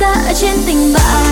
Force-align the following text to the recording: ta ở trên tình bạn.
ta 0.00 0.12
ở 0.26 0.32
trên 0.34 0.62
tình 0.66 0.92
bạn. 0.92 1.29